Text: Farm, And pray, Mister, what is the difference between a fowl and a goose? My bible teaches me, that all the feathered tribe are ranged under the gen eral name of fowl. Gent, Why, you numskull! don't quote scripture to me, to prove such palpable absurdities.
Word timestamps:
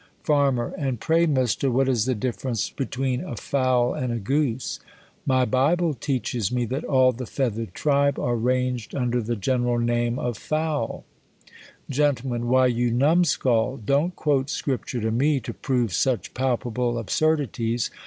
Farm, 0.23 0.57
And 0.79 0.99
pray, 0.99 1.27
Mister, 1.27 1.69
what 1.69 1.87
is 1.87 2.05
the 2.05 2.15
difference 2.15 2.71
between 2.71 3.21
a 3.23 3.35
fowl 3.35 3.93
and 3.93 4.11
a 4.11 4.17
goose? 4.17 4.79
My 5.27 5.45
bible 5.45 5.93
teaches 5.93 6.51
me, 6.51 6.65
that 6.65 6.83
all 6.83 7.11
the 7.11 7.27
feathered 7.27 7.75
tribe 7.75 8.17
are 8.17 8.35
ranged 8.35 8.95
under 8.95 9.21
the 9.21 9.35
gen 9.35 9.63
eral 9.65 9.79
name 9.83 10.17
of 10.17 10.39
fowl. 10.39 11.05
Gent, 11.87 12.23
Why, 12.25 12.65
you 12.65 12.89
numskull! 12.89 13.77
don't 13.85 14.15
quote 14.15 14.49
scripture 14.49 15.01
to 15.01 15.11
me, 15.11 15.39
to 15.41 15.53
prove 15.53 15.93
such 15.93 16.33
palpable 16.33 16.97
absurdities. 16.97 17.91